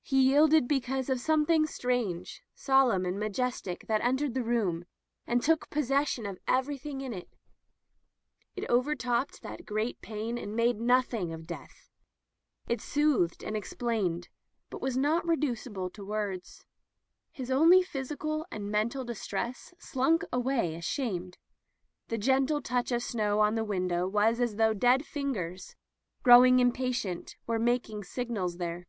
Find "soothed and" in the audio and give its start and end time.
12.80-13.56